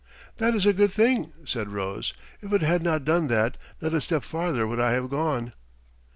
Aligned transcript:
"That 0.37 0.55
is 0.55 0.65
a 0.65 0.73
good 0.73 0.91
thing," 0.91 1.31
said 1.45 1.69
Rose. 1.69 2.15
"If 2.41 2.51
it 2.53 2.63
had 2.63 2.81
not 2.81 3.05
done 3.05 3.27
that, 3.27 3.55
not 3.81 3.93
a 3.93 4.01
step 4.01 4.23
farther 4.23 4.65
would 4.65 4.79
I 4.79 4.93
have 4.93 5.11
gone." 5.11 5.53